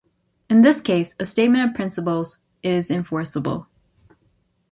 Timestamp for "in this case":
0.49-1.13